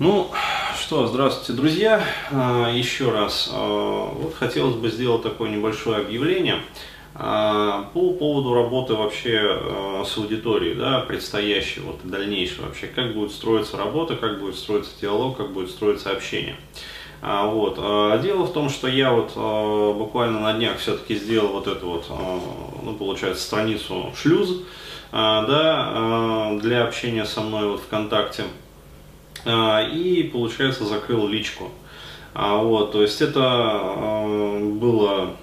[0.00, 0.30] Ну
[0.78, 2.00] что, здравствуйте, друзья.
[2.30, 6.60] А, еще раз, а, вот хотелось бы сделать такое небольшое объявление
[7.16, 9.60] а, по поводу работы вообще
[10.06, 15.36] с аудиторией, да, предстоящей, вот дальнейшей вообще, как будет строиться работа, как будет строиться диалог,
[15.36, 16.54] как будет строиться общение.
[17.20, 17.74] Вот.
[18.22, 19.34] Дело в том, что я вот
[19.96, 22.06] буквально на днях все-таки сделал вот эту вот,
[22.84, 24.60] ну, получается, страницу шлюз,
[25.10, 28.44] да, для общения со мной вот ВКонтакте.
[29.44, 31.70] А, и, получается, закрыл личку.
[32.34, 35.36] А, вот, то есть это а, было,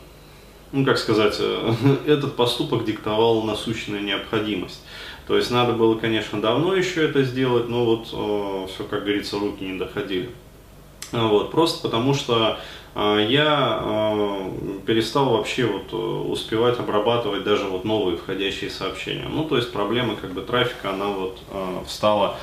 [0.71, 1.39] ну как сказать,
[2.05, 4.81] этот поступок диктовал насущная необходимость.
[5.27, 8.07] То есть надо было, конечно, давно еще это сделать, но вот
[8.69, 10.29] все, как говорится, руки не доходили.
[11.11, 12.59] Вот, просто потому что
[12.95, 14.51] я
[14.85, 15.91] перестал вообще вот
[16.29, 19.27] успевать обрабатывать даже вот новые входящие сообщения.
[19.27, 21.39] Ну, то есть проблема как бы трафика, она вот
[21.87, 22.37] встала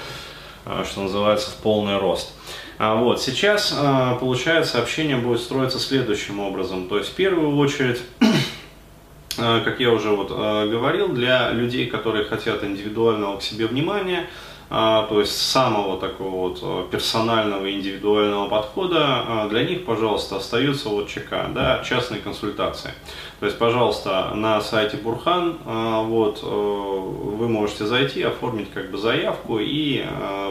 [0.84, 2.32] что называется, в полный рост.
[2.78, 6.88] А вот, сейчас, а, получается, общение будет строиться следующим образом.
[6.88, 8.00] То есть, в первую очередь,
[9.36, 14.28] как я уже вот говорил, для людей, которые хотят индивидуального к себе внимания,
[14.72, 21.08] то есть самого такого вот э, персонального индивидуального подхода, а, для них, пожалуйста, остаются вот
[21.08, 22.94] ЧК, да, частные консультации.
[23.38, 28.96] То есть, пожалуйста, на сайте Бурхан а, вот, э, вы можете зайти, оформить как бы
[28.96, 30.06] заявку и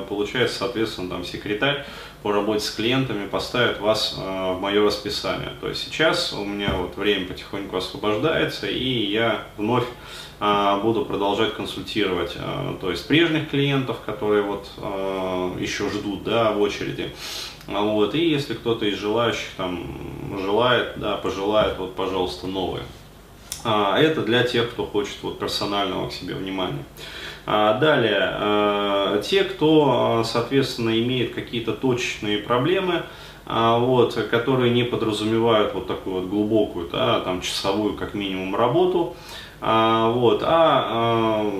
[0.07, 1.83] получается, соответственно, там секретарь
[2.21, 5.53] по работе с клиентами поставит вас в мое расписание.
[5.61, 10.30] То есть сейчас у меня вот время потихоньку освобождается и я вновь а,
[10.81, 16.59] буду продолжать консультировать, а, то есть прежних клиентов, которые вот а, еще ждут, да, в
[16.59, 17.11] очереди.
[17.67, 19.85] Вот, и если кто-то из желающих там
[20.41, 22.83] желает, да, пожелает, вот, пожалуйста, новые.
[23.63, 26.83] Это для тех, кто хочет вот персонального к себе внимания.
[27.45, 33.03] Далее, те, кто, соответственно, имеет какие-то точечные проблемы,
[33.45, 39.41] вот, которые не подразумевают вот такую вот глубокую, да, там, часовую как минимум работу, а,
[39.61, 41.51] вот, а, а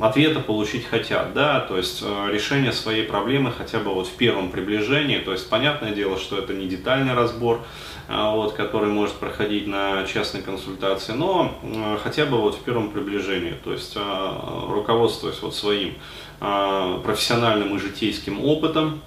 [0.00, 4.50] ответа получить хотят, да, то есть э, решение своей проблемы хотя бы вот в первом
[4.50, 7.60] приближении, то есть понятное дело, что это не детальный разбор,
[8.08, 12.90] а, вот, который может проходить на частной консультации, но э, хотя бы вот в первом
[12.90, 15.94] приближении, то есть руководствуясь вот своим
[16.40, 19.00] профессиональным и житейским опытом,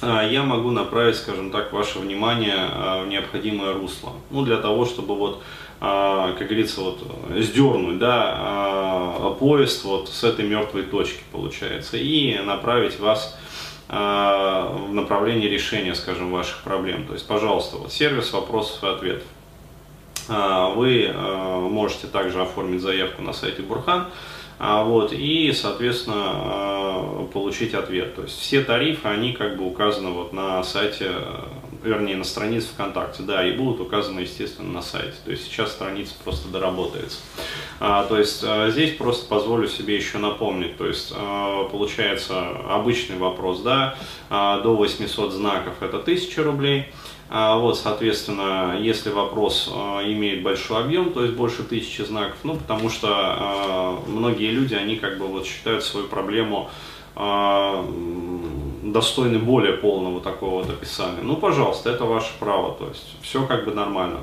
[0.00, 4.12] я могу направить, скажем так, ваше внимание в необходимое русло.
[4.30, 7.00] Ну, для того, чтобы вот а, как говорится, вот,
[7.36, 13.36] сдернуть да, а, поезд вот с этой мертвой точки, получается, и направить вас
[13.88, 17.08] а, в направлении решения, скажем, ваших проблем.
[17.08, 19.26] То есть, пожалуйста, вот сервис вопросов и ответов.
[20.28, 21.12] Вы
[21.68, 24.06] можете также оформить заявку на сайте Бурхан,
[24.60, 28.14] вот, и, соответственно, получить ответ.
[28.14, 31.10] То есть все тарифы, они как бы указаны вот на сайте
[31.82, 35.14] вернее, на странице ВКонтакте, да, и будут указаны, естественно, на сайте.
[35.24, 37.18] То есть сейчас страница просто доработается.
[37.80, 43.16] А, то есть а, здесь просто позволю себе еще напомнить, то есть а, получается обычный
[43.16, 43.96] вопрос, да,
[44.30, 46.86] а, до 800 знаков это 1000 рублей.
[47.34, 52.56] А, вот, соответственно, если вопрос а, имеет большой объем, то есть больше тысячи знаков, ну,
[52.56, 56.68] потому что а, многие люди, они как бы вот считают свою проблему
[57.16, 57.84] а,
[58.92, 63.64] достойны более полного такого вот описания, ну, пожалуйста, это ваше право, то есть все как
[63.64, 64.20] бы нормально.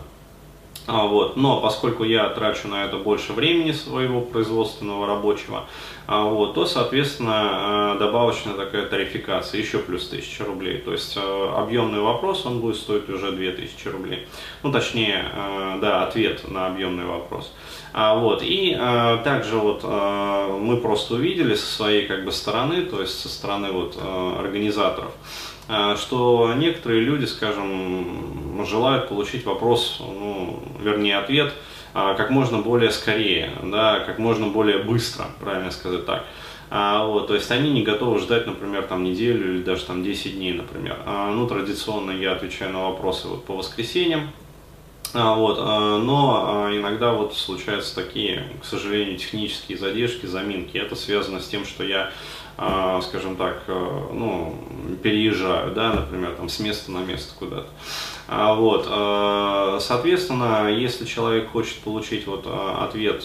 [0.92, 1.38] А, вот.
[1.38, 5.68] Но поскольку я трачу на это больше времени своего производственного рабочего,
[6.08, 10.80] а, вот, то, соответственно, э, добавочная такая тарификация, еще плюс 1000 рублей.
[10.80, 14.28] То есть э, объемный вопрос, он будет стоить уже 2000 рублей.
[14.64, 17.54] Ну, точнее, э, да, ответ на объемный вопрос.
[17.94, 18.76] А, вот, и
[19.24, 23.98] также вот мы просто увидели со своей как бы стороны, то есть со стороны вот
[24.38, 25.12] организаторов,
[25.98, 31.54] что некоторые люди, скажем, желают получить вопрос, ну, вернее ответ–
[31.94, 36.26] а, как можно более скорее, да, как можно более быстро, правильно сказать так.
[36.70, 40.36] А, вот, то есть они не готовы ждать, например, там неделю или даже там 10
[40.36, 40.98] дней, например.
[41.06, 44.30] А, ну, традиционно я отвечаю на вопросы вот по воскресеньям.
[45.16, 50.78] А, вот, а, но а, иногда вот случаются такие, к сожалению, технические задержки, заминки.
[50.78, 52.12] Это связано с тем, что я
[53.02, 54.54] скажем так, э, ну,
[55.02, 57.70] переезжаю, да, например, там, с места на место куда-то.
[58.28, 63.24] А, вот, э, соответственно, если человек хочет получить вот э, ответ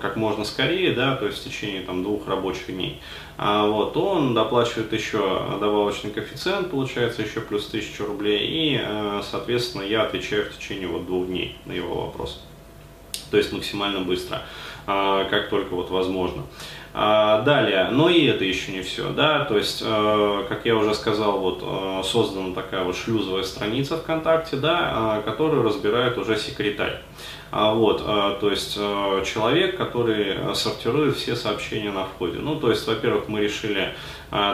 [0.00, 3.00] как можно скорее, да, то есть в течение там двух рабочих дней,
[3.38, 5.18] а, вот, то он доплачивает еще
[5.60, 8.80] добавочный коэффициент, получается еще плюс 1000 рублей, и,
[9.28, 12.40] соответственно, я отвечаю в течение вот двух дней на его вопрос
[13.28, 14.42] то есть максимально быстро.
[14.86, 16.44] как только вот возможно.
[16.96, 22.06] Далее, но и это еще не все, да, то есть, как я уже сказал, вот
[22.06, 27.02] создана такая вот шлюзовая страница ВКонтакте, да, которую разбирает уже секретарь.
[27.50, 32.38] А, вот, а, то есть а, человек, который сортирует все сообщения на входе.
[32.38, 33.94] Ну, то есть, во-первых, мы решили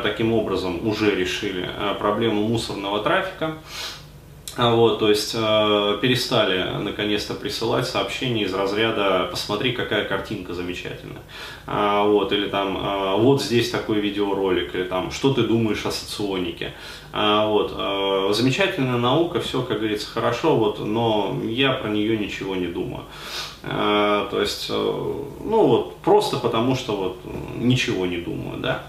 [0.03, 1.69] таким образом, уже решили
[1.99, 3.57] проблему мусорного трафика.
[4.57, 11.23] Вот, то есть э, перестали наконец-то присылать сообщения из разряда «посмотри, какая картинка замечательная».
[11.67, 15.91] А, вот, или там э, «вот здесь такой видеоролик», или там «что ты думаешь о
[15.91, 16.75] соционике».
[17.15, 22.55] А, вот, э, замечательная наука, все, как говорится, хорошо, вот, но я про нее ничего
[22.55, 23.05] не думаю.
[23.63, 27.21] А, то есть, э, ну вот, просто потому что вот
[27.57, 28.83] ничего не думаю, да.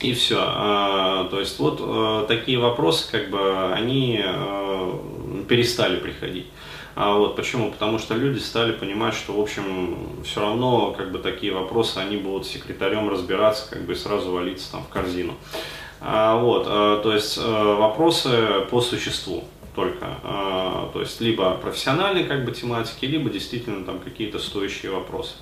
[0.00, 0.38] И все.
[0.40, 4.92] А, то есть вот э, такие вопросы, как бы, они э,
[5.48, 6.46] перестали приходить.
[6.94, 7.70] А вот почему?
[7.70, 12.16] Потому что люди стали понимать, что, в общем, все равно, как бы, такие вопросы, они
[12.16, 15.34] будут секретарем разбираться, как бы, и сразу валиться там в корзину.
[16.00, 19.44] А, вот, то есть вопросы по существу
[19.76, 20.06] только.
[20.24, 25.34] А, то есть либо профессиональной как бы тематики, либо действительно там какие-то стоящие вопросы.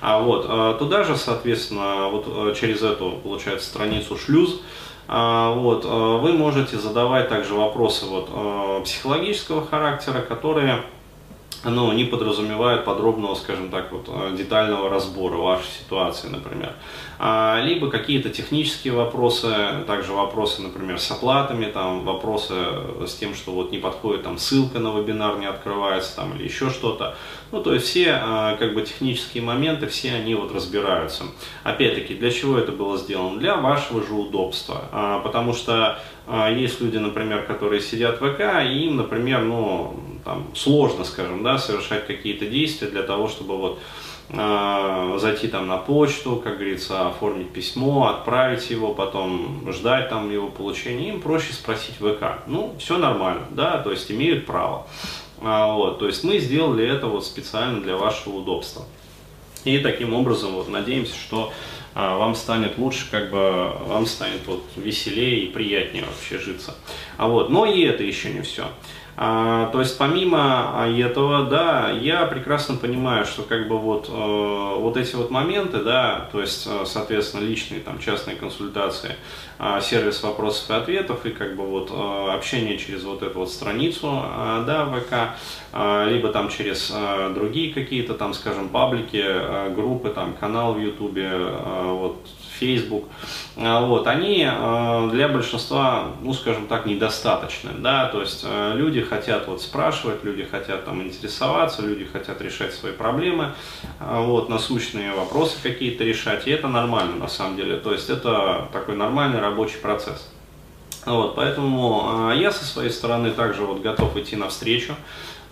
[0.00, 4.62] А вот а, туда же, соответственно, вот э, через эту, получается, страницу шлюз,
[5.12, 10.84] а, вот, э, вы можете задавать также вопросы вот, э, психологического характера, которые
[11.64, 16.72] ну, не подразумевают подробного, скажем так, вот, э, детального разбора вашей ситуации, например.
[17.18, 19.54] А, либо какие-то технические вопросы,
[19.86, 22.54] также вопросы, например, с оплатами, там, вопросы
[23.06, 26.70] с тем, что вот не подходит там ссылка на вебинар, не открывается там, или еще
[26.70, 27.14] что-то.
[27.52, 31.24] Ну, то есть все а, как бы технические моменты, все они вот разбираются.
[31.62, 33.38] Опять-таки, для чего это было сделано?
[33.38, 34.84] Для вашего же удобства.
[34.92, 35.98] А, потому что
[36.52, 41.58] есть люди, например, которые сидят в ВК, и им, например, ну, там, сложно, скажем, да,
[41.58, 43.78] совершать какие-то действия для того, чтобы вот
[44.30, 50.48] э, зайти там на почту, как говорится, оформить письмо, отправить его, потом ждать там его
[50.48, 52.42] получения, им проще спросить ВК.
[52.46, 54.86] Ну, все нормально, да, то есть имеют право.
[55.42, 58.84] А, вот, то есть мы сделали это вот специально для вашего удобства.
[59.64, 61.52] И таким образом вот надеемся, что
[61.94, 66.74] а, вам станет лучше, как бы вам станет вот веселее и приятнее вообще житься.
[67.16, 68.68] А вот, но и это еще не все.
[69.16, 74.96] А, то есть помимо этого, да, я прекрасно понимаю, что как бы вот, э, вот
[74.96, 79.16] эти вот моменты, да, то есть, э, соответственно, личные там частные консультации,
[79.58, 83.50] э, сервис вопросов и ответов и как бы вот э, общение через вот эту вот
[83.50, 84.22] страницу,
[84.66, 85.36] да, ВК,
[86.08, 86.92] либо там через
[87.34, 89.24] другие какие-то там, скажем, паблики,
[89.74, 91.30] группы, там, канал в Ютубе,
[91.84, 92.16] вот
[92.60, 93.06] Facebook,
[93.56, 99.00] а, вот, они а, для большинства, ну, скажем так, недостаточны, да, то есть а, люди
[99.00, 103.54] хотят вот спрашивать, люди хотят там интересоваться, люди хотят решать свои проблемы,
[103.98, 108.94] вот, насущные вопросы какие-то решать, и это нормально на самом деле, то есть это такой
[108.94, 110.28] нормальный рабочий процесс.
[111.06, 114.94] Вот, поэтому я со своей стороны также вот готов идти навстречу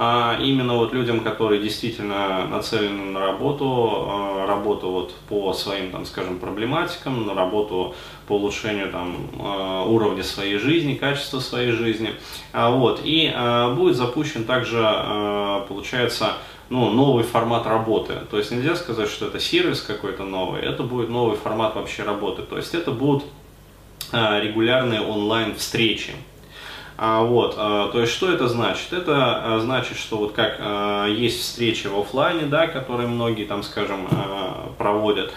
[0.01, 6.07] а именно вот людям, которые действительно нацелены на работу, а, работу вот по своим, там,
[6.07, 7.97] скажем, проблематикам, на работу
[8.29, 12.15] по улучшению там, а, уровня своей жизни, качества своей жизни.
[12.53, 13.01] А, вот.
[13.03, 13.29] И
[13.75, 14.79] будет запущен также,
[15.67, 16.35] получается,
[16.71, 18.15] ну, новый формат работы.
[18.31, 22.43] То есть нельзя сказать, что это сервис какой-то новый, это будет новый формат вообще работы.
[22.43, 23.25] То есть это будут
[24.13, 26.13] регулярные онлайн встречи.
[27.01, 28.93] А, вот, а, то есть что это значит?
[28.93, 30.61] Это а, значит, что вот как
[31.09, 34.09] есть встречи в офлайне, да, которые многие там, скажем,
[34.79, 35.33] проводят,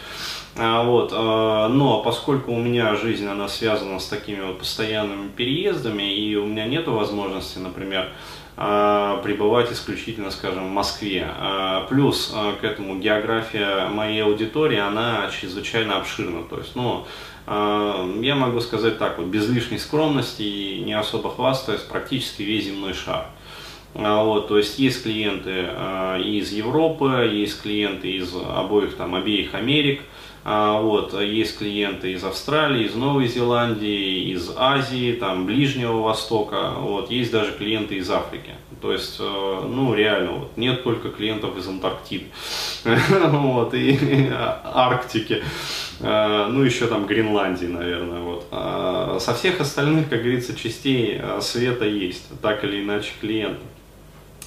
[0.56, 6.46] вот, но поскольку у меня жизнь, она связана с такими вот постоянными переездами, и у
[6.46, 8.10] меня нет возможности, например,
[8.56, 11.26] пребывать исключительно, скажем, в Москве.
[11.90, 16.44] Плюс к этому география моей аудитории, она чрезвычайно обширна.
[16.44, 17.06] То есть, ну,
[17.48, 22.94] я могу сказать так, вот, без лишней скромности и не особо хвастаясь, практически весь земной
[22.94, 23.26] шар.
[23.94, 25.68] Вот, то есть есть клиенты
[26.24, 30.02] из Европы, есть клиенты из обоих там обеих Америк,
[30.46, 37.32] вот, есть клиенты из Австралии, из Новой Зеландии, из Азии, там, Ближнего Востока, вот, есть
[37.32, 38.52] даже клиенты из Африки.
[38.82, 42.26] То есть, э, ну, реально, вот, нет только клиентов из Антарктиды,
[42.84, 45.44] вот, и Арктики.
[46.02, 48.46] Э, ну еще там Гренландии, наверное, вот.
[48.52, 53.62] А со всех остальных, как говорится, частей э, света есть, так или иначе клиенты.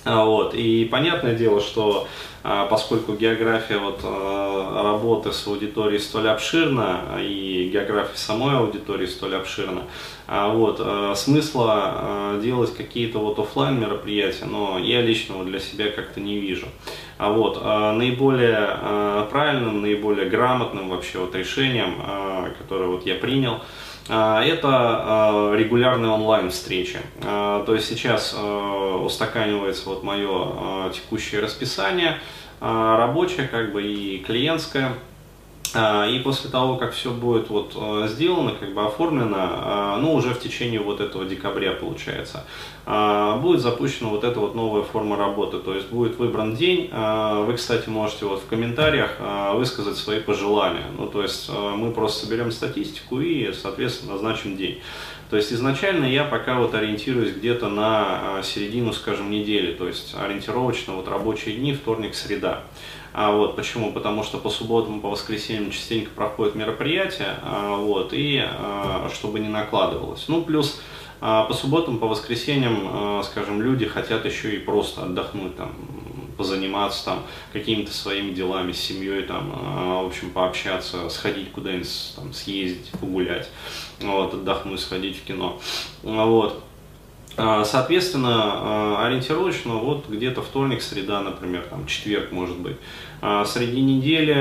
[0.04, 0.54] А, вот.
[0.54, 2.06] И понятное дело, что
[2.42, 9.36] а, поскольку география вот, э, работы с аудиторией столь обширна, и география самой аудитории столь
[9.36, 9.82] обширна,
[10.26, 16.66] вот, смысла делать какие-то вот офлайн мероприятия, но я лично для себя как-то не вижу.
[17.16, 21.94] А вот, наиболее правильным, наиболее грамотным вообще вот решением,
[22.58, 23.60] которое вот я принял,
[24.08, 26.98] это регулярные онлайн встречи.
[27.22, 32.18] То есть сейчас устаканивается вот мое текущее расписание,
[32.60, 34.94] рабочее как бы и клиентское.
[35.74, 40.14] А, и после того, как все будет вот э, сделано, как бы оформлено, а, ну
[40.14, 42.44] уже в течение вот этого декабря получается,
[42.86, 46.90] а, будет запущена вот эта вот новая форма работы, то есть будет выбран день.
[46.92, 49.16] Вы, кстати, можете вот в комментариях
[49.54, 50.84] высказать свои пожелания.
[50.96, 54.80] Ну, то есть мы просто соберем статистику и, соответственно, назначим день.
[55.30, 60.94] То есть изначально я пока вот ориентируюсь где-то на середину, скажем, недели, то есть ориентировочно
[60.94, 62.64] вот рабочие дни, вторник, среда.
[63.16, 63.92] А вот, почему?
[63.92, 69.46] Потому что по субботам, по воскресеньям частенько проходят мероприятия, а, вот, и а, чтобы не
[69.46, 70.24] накладывалось.
[70.26, 70.80] Ну, плюс
[71.20, 75.76] а, по субботам, по воскресеньям, скажем, люди хотят еще и просто отдохнуть, там,
[76.36, 79.52] позаниматься там какими-то своими делами с семьей, там,
[80.02, 83.48] в общем, пообщаться, сходить куда-нибудь, там, съездить, погулять,
[84.00, 85.60] вот, отдохнуть, сходить в кино,
[86.02, 86.64] вот.
[87.36, 92.76] А, соответственно, а, ориентировочно вот где-то вторник, среда, например, там четверг может быть.
[93.20, 94.34] А, среди недели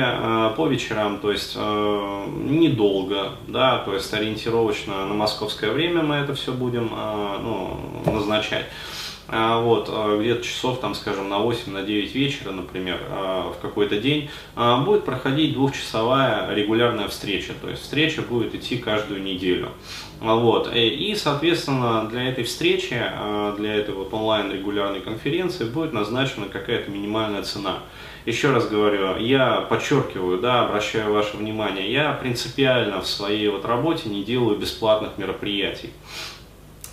[0.55, 6.51] по вечерам, то есть недолго, да, то есть ориентировочно на московское время мы это все
[6.51, 8.65] будем ну, назначать.
[9.27, 9.89] Вот,
[10.19, 15.53] где-то часов, там, скажем, на 8, на 9 вечера, например, в какой-то день, будет проходить
[15.53, 17.53] двухчасовая регулярная встреча.
[17.61, 19.69] То есть встреча будет идти каждую неделю.
[20.23, 20.69] Вот.
[20.73, 22.95] Э, и, соответственно, для этой встречи,
[23.57, 27.79] для этой вот онлайн регулярной конференции будет назначена какая-то минимальная цена.
[28.25, 34.07] Еще раз говорю, я подчеркиваю, да, обращаю ваше внимание, я принципиально в своей вот работе
[34.07, 35.89] не делаю бесплатных мероприятий.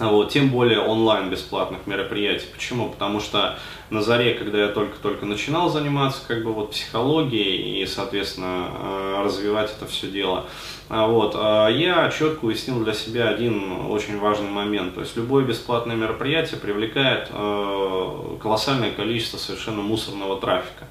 [0.00, 2.46] Вот, тем более онлайн бесплатных мероприятий.
[2.50, 2.88] Почему?
[2.88, 3.58] Потому что
[3.90, 9.70] на заре, когда я только-только начинал заниматься как бы вот психологией и, соответственно, э, развивать
[9.76, 10.46] это все дело,
[10.88, 14.94] а вот, а я четко уяснил для себя один очень важный момент.
[14.94, 20.88] То есть любое бесплатное мероприятие привлекает э, колоссальное количество совершенно мусорного трафика.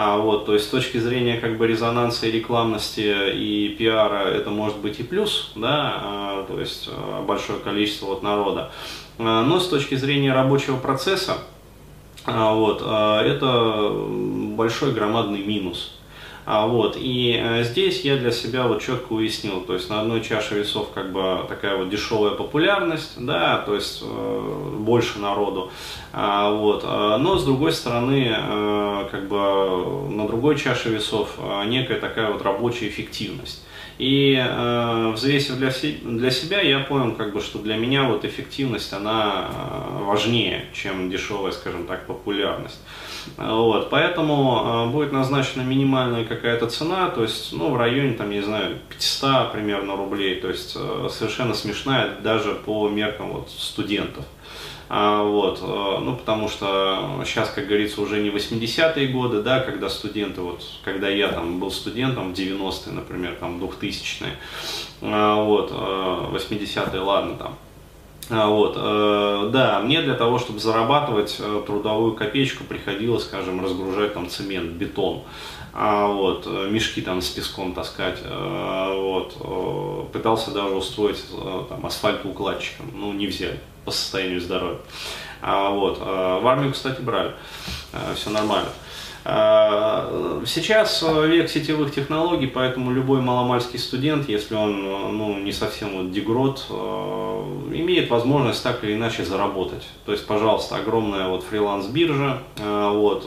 [0.00, 4.48] А вот, то есть с точки зрения как бы резонанса и рекламности и пиара это
[4.48, 8.70] может быть и плюс, да, а, то есть а, большое количество вот народа.
[9.18, 11.38] А, но с точки зрения рабочего процесса,
[12.24, 13.90] а, вот, а, это
[14.54, 15.97] большой громадный минус.
[16.50, 20.22] А, вот, и э, здесь я для себя вот четко уяснил, то есть на одной
[20.22, 25.70] чаше весов как бы такая вот дешевая популярность, да, то есть э, больше народу,
[26.10, 31.66] а, вот, а, но с другой стороны, э, как бы на другой чаше весов э,
[31.66, 33.62] некая такая вот рабочая эффективность.
[33.98, 35.70] И э, взвесив для,
[36.02, 41.10] для себя, я понял, как бы, что для меня вот эффективность, она э, важнее, чем
[41.10, 42.78] дешевая, скажем так, популярность.
[43.36, 48.40] Вот, поэтому э, будет назначена минимальная какая-то цена, то есть, ну, в районе, там, не
[48.40, 54.24] знаю, 500 примерно рублей, то есть, э, совершенно смешная даже по меркам вот студентов.
[54.90, 59.90] А, вот, э, ну, потому что сейчас, как говорится, уже не 80-е годы, да, когда
[59.90, 64.32] студенты, вот, когда я там был студентом в 90-е, например, там, 2000-е,
[65.02, 67.67] а, вот, 80-е, э, ладно, там, а,
[68.30, 74.72] вот, э, да, мне для того, чтобы зарабатывать трудовую копеечку, приходилось, скажем, разгружать там цемент,
[74.72, 75.22] бетон,
[75.72, 81.24] а, вот, мешки там с песком таскать, вот, пытался даже устроить
[81.68, 84.78] там асфальтоукладчиком, ну, не взяли по состоянию здоровья.
[85.40, 85.98] А, вот.
[86.00, 87.32] А, в армию, кстати, брали.
[87.92, 88.68] А, все нормально.
[89.24, 94.82] А, сейчас век сетевых технологий, поэтому любой маломальский студент, если он
[95.16, 99.86] ну, не совсем вот дегрот, имеет возможность так или иначе заработать.
[100.06, 103.26] То есть, пожалуйста, огромная вот фриланс-биржа, вот,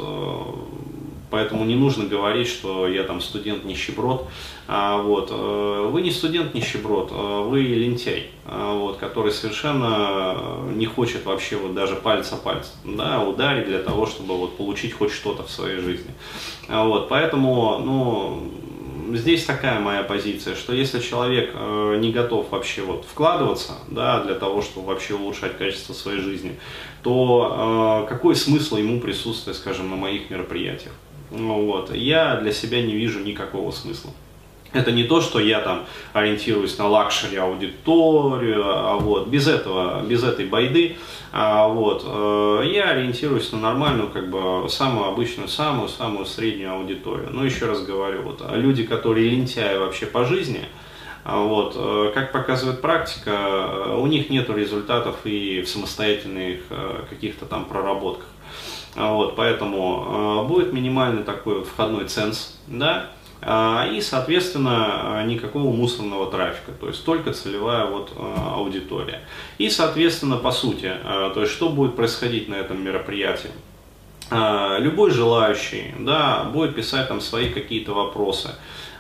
[1.32, 4.28] Поэтому не нужно говорить, что я там студент нищеброд.
[4.68, 5.30] А, вот.
[5.32, 10.36] Э, вы не студент нищеброд, э, вы лентяй, а, вот, который совершенно
[10.76, 15.12] не хочет вообще вот даже пальца пальца да, ударить для того, чтобы вот получить хоть
[15.12, 16.12] что-то в своей жизни.
[16.68, 17.08] А, вот.
[17.08, 18.52] Поэтому ну,
[19.18, 24.36] здесь такая моя позиция, что если человек э, не готов вообще вот вкладываться, да, для
[24.36, 26.58] того, чтобы вообще улучшать качество своей жизни,
[27.04, 30.92] то э, какой смысл ему присутствия, скажем, на моих мероприятиях?
[31.32, 31.94] Ну, вот.
[31.94, 34.12] Я для себя не вижу никакого смысла.
[34.74, 40.24] Это не то, что я там ориентируюсь на luxury аудиторию, а вот, без этого, без
[40.24, 40.96] этой байды,
[41.34, 47.30] а вот, э, я ориентируюсь на нормальную, как бы, самую обычную, самую-самую среднюю аудиторию.
[47.34, 50.62] Но еще раз говорю, вот, люди, которые лентяи вообще по жизни,
[51.26, 57.46] а вот, э, как показывает практика, у них нет результатов и в самостоятельных э, каких-то
[57.46, 58.28] там проработках.
[58.96, 63.08] Вот, поэтому будет минимальный такой вот входной ценз, да,
[63.90, 68.12] и, соответственно, никакого мусорного трафика, то есть только целевая вот
[68.54, 69.22] аудитория.
[69.58, 73.50] И, соответственно, по сути, то есть что будет происходить на этом мероприятии?
[74.30, 78.50] Любой желающий да, будет писать там свои какие-то вопросы.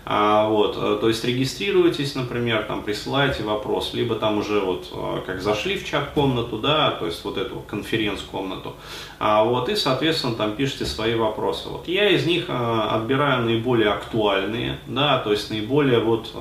[0.03, 5.21] А, вот, э, то есть регистрируйтесь, например, там присылаете вопрос, либо там уже вот э,
[5.27, 8.75] как зашли в чат-комнату, да, то есть вот эту конференц-комнату,
[9.19, 11.69] а, вот, и, соответственно, там пишите свои вопросы.
[11.69, 16.31] Вот я из них э, отбираю наиболее актуальные, да, то есть наиболее вот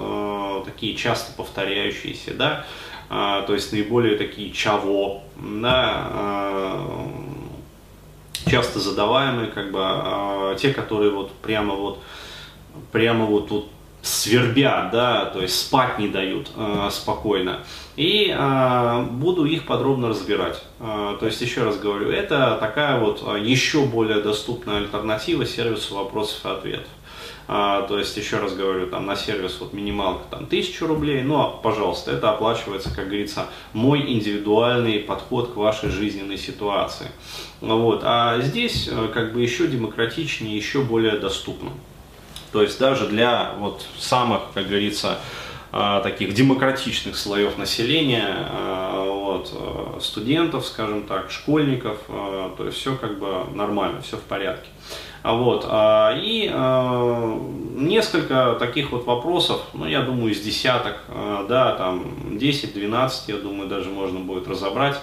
[0.64, 2.64] такие часто повторяющиеся, да,
[3.10, 6.10] а, то есть наиболее такие чаво, да,
[8.50, 11.98] часто задаваемые, как бы, те, которые вот прямо вот
[12.92, 13.68] прямо вот, вот
[14.02, 17.60] свербят, да, то есть спать не дают э, спокойно.
[17.96, 20.62] И э, буду их подробно разбирать.
[20.80, 25.96] Э, то есть, еще раз говорю, это такая вот э, еще более доступная альтернатива сервису
[25.96, 26.88] вопросов и ответов.
[27.52, 31.60] А, то есть, еще раз говорю, там на сервис вот минималка там 1000 рублей, но,
[31.62, 37.08] пожалуйста, это оплачивается, как говорится, мой индивидуальный подход к вашей жизненной ситуации.
[37.60, 38.02] Вот.
[38.04, 41.72] А здесь э, как бы еще демократичнее, еще более доступно.
[42.52, 45.18] То есть даже для вот самых, как говорится,
[45.72, 52.96] а, таких демократичных слоев населения, а, вот, а, студентов, скажем так, школьников, то есть все
[52.96, 54.68] как бы нормально, все в порядке.
[55.22, 56.50] Вот, и
[57.76, 60.96] несколько таких вот вопросов, ну, я думаю, из десяток,
[61.46, 62.04] да, там
[62.38, 65.00] 10-12, я думаю, даже можно будет разобрать, а,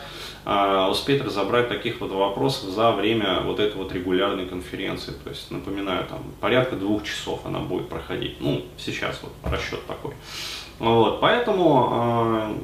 [0.89, 5.11] успеть разобрать таких вот вопросов за время вот этой вот регулярной конференции.
[5.11, 8.37] То есть, напоминаю, там порядка двух часов она будет проходить.
[8.39, 10.13] Ну, сейчас вот расчет такой.
[10.79, 12.57] Вот, поэтому, а,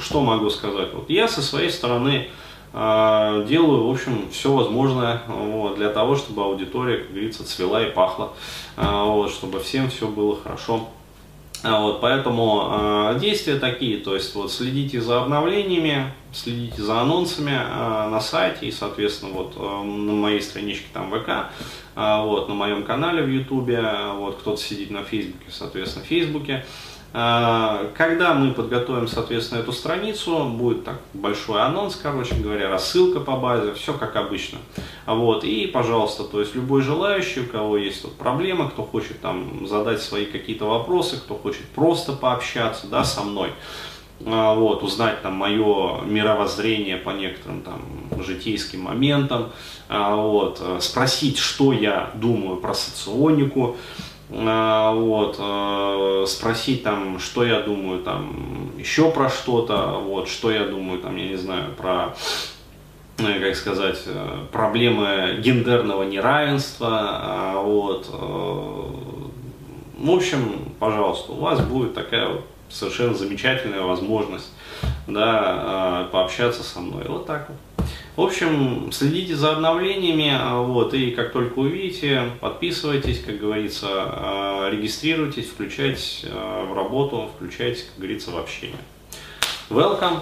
[0.00, 0.92] что могу сказать?
[0.92, 2.28] Вот я со своей стороны
[2.72, 7.90] а, делаю, в общем, все возможное вот, для того, чтобы аудитория, как говорится, цвела и
[7.90, 8.32] пахла,
[8.76, 10.88] вот, чтобы всем все было хорошо.
[11.64, 17.50] А вот, поэтому э, действия такие, то есть вот следите за обновлениями, следите за анонсами
[17.50, 21.50] э, на сайте и, соответственно, вот э, на моей страничке там ВК,
[21.96, 23.82] э, вот на моем канале в Ютубе,
[24.14, 26.64] вот кто-то сидит на Фейсбуке, соответственно, в Фейсбуке.
[27.14, 33.36] А, когда мы подготовим, соответственно, эту страницу, будет так большой анонс, короче говоря, рассылка по
[33.36, 34.58] базе, все как обычно.
[35.06, 39.66] Вот, и, пожалуйста, то есть любой желающий, у кого есть тут проблема, кто хочет там
[39.66, 43.52] задать свои какие-то вопросы, кто хочет просто пообщаться, да, со мной,
[44.26, 47.80] а, вот, узнать там мое мировоззрение по некоторым там
[48.22, 49.50] житейским моментам,
[49.88, 53.78] а, вот, спросить, что я думаю про соционику,
[54.30, 61.00] вот, э, спросить там, что я думаю там еще про что-то, вот, что я думаю
[61.00, 62.14] там, я не знаю, про,
[63.18, 68.06] э, как сказать, э, проблемы гендерного неравенства, а, вот,
[69.98, 74.52] в общем, пожалуйста, у вас будет такая вот совершенно замечательная возможность,
[75.06, 77.58] да, пообщаться со мной, вот так вот.
[78.18, 84.70] В общем, следите за обновлениями, а, вот, и как только увидите, подписывайтесь, как говорится, а,
[84.72, 88.80] регистрируйтесь, включайтесь а, в работу, включайтесь, как говорится, в общение.
[89.70, 90.18] Welcome!